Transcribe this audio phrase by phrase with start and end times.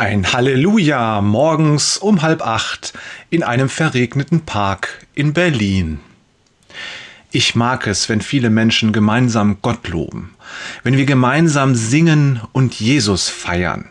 [0.00, 2.94] Ein Halleluja morgens um halb acht
[3.28, 6.00] in einem verregneten Park in Berlin.
[7.32, 10.34] Ich mag es, wenn viele Menschen gemeinsam Gott loben,
[10.84, 13.90] wenn wir gemeinsam singen und Jesus feiern.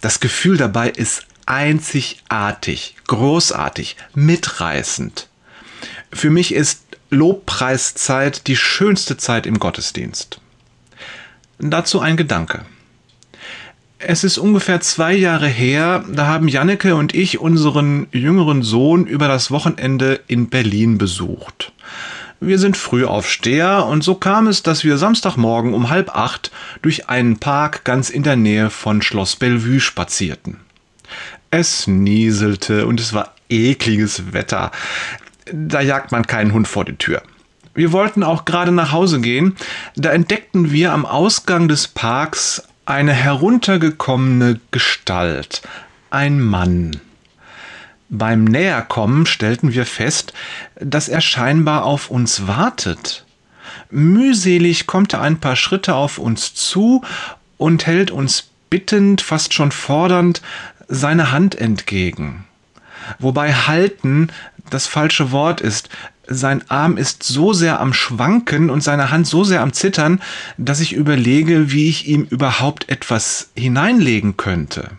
[0.00, 5.28] Das Gefühl dabei ist einzigartig, großartig, mitreißend.
[6.12, 10.40] Für mich ist Lobpreiszeit die schönste Zeit im Gottesdienst.
[11.60, 12.66] Dazu ein Gedanke.
[13.98, 19.26] Es ist ungefähr zwei Jahre her, da haben Janneke und ich unseren jüngeren Sohn über
[19.26, 21.72] das Wochenende in Berlin besucht.
[22.38, 26.50] Wir sind Frühaufsteher und so kam es, dass wir Samstagmorgen um halb acht
[26.82, 30.58] durch einen Park ganz in der Nähe von Schloss Bellevue spazierten.
[31.50, 34.72] Es nieselte und es war ekliges Wetter.
[35.50, 37.22] Da jagt man keinen Hund vor die Tür.
[37.74, 39.56] Wir wollten auch gerade nach Hause gehen,
[39.96, 45.62] da entdeckten wir am Ausgang des Parks eine heruntergekommene Gestalt,
[46.10, 47.00] ein Mann.
[48.08, 50.32] Beim Näherkommen stellten wir fest,
[50.80, 53.24] dass er scheinbar auf uns wartet.
[53.90, 57.02] Mühselig kommt er ein paar Schritte auf uns zu
[57.58, 60.40] und hält uns bittend, fast schon fordernd,
[60.86, 62.44] seine Hand entgegen.
[63.18, 64.28] Wobei halten
[64.70, 65.88] das falsche Wort ist,
[66.28, 70.20] sein Arm ist so sehr am Schwanken und seine Hand so sehr am Zittern,
[70.58, 74.90] dass ich überlege, wie ich ihm überhaupt etwas hineinlegen könnte.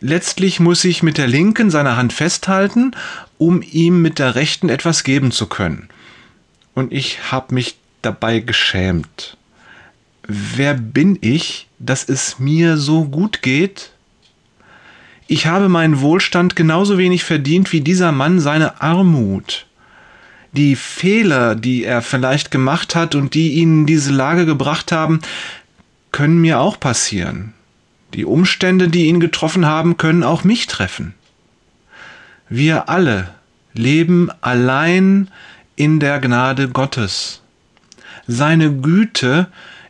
[0.00, 2.92] Letztlich muss ich mit der linken seine Hand festhalten,
[3.38, 5.88] um ihm mit der rechten etwas geben zu können.
[6.74, 9.36] Und ich habe mich dabei geschämt.
[10.26, 13.90] Wer bin ich, dass es mir so gut geht?
[15.26, 19.66] Ich habe meinen Wohlstand genauso wenig verdient wie dieser Mann seine Armut
[20.56, 25.20] die Fehler, die er vielleicht gemacht hat und die ihn in diese Lage gebracht haben,
[26.12, 27.52] können mir auch passieren.
[28.14, 31.14] Die Umstände, die ihn getroffen haben, können auch mich treffen.
[32.48, 33.34] Wir alle
[33.72, 35.28] leben allein
[35.74, 37.42] in der Gnade Gottes.
[38.28, 39.48] Seine Güte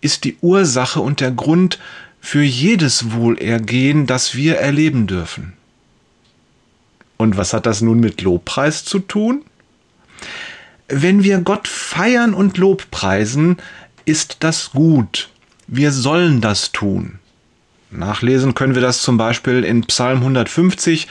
[0.00, 1.78] ist die Ursache und der Grund
[2.20, 5.52] für jedes Wohlergehen, das wir erleben dürfen.
[7.18, 9.44] Und was hat das nun mit Lobpreis zu tun?
[10.88, 13.56] Wenn wir Gott feiern und Lobpreisen,
[14.04, 15.30] ist das gut.
[15.66, 17.18] Wir sollen das tun.
[17.90, 21.08] Nachlesen können wir das zum Beispiel in Psalm 150,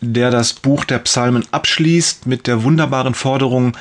[0.00, 3.76] der das Buch der Psalmen abschließt mit der wunderbaren Forderung,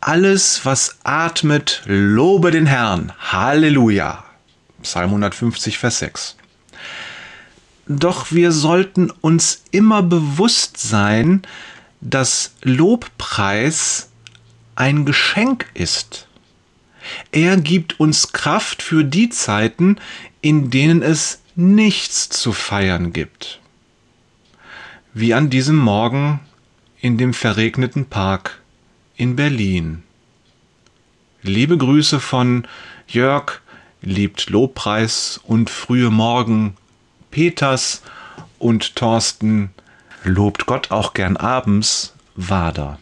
[0.00, 3.12] alles, was atmet, lobe den Herrn.
[3.18, 4.24] Halleluja.
[4.82, 6.36] Psalm 150, Vers 6.
[7.86, 11.42] Doch wir sollten uns immer bewusst sein,
[12.00, 14.09] dass Lobpreis
[14.80, 16.26] ein Geschenk ist.
[17.32, 19.96] Er gibt uns Kraft für die Zeiten,
[20.40, 23.60] in denen es nichts zu feiern gibt.
[25.12, 26.40] Wie an diesem Morgen
[26.98, 28.62] in dem verregneten Park
[29.16, 30.02] in Berlin.
[31.42, 32.66] Liebe Grüße von
[33.06, 33.60] Jörg,
[34.00, 36.74] liebt Lobpreis und frühe Morgen,
[37.30, 38.02] Peters
[38.58, 39.74] und Thorsten,
[40.24, 42.98] lobt Gott auch gern abends, Wader.